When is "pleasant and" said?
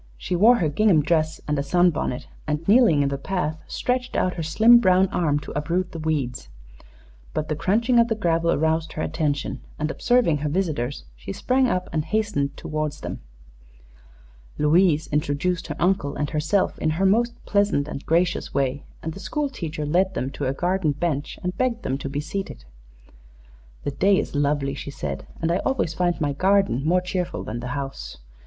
17.45-18.03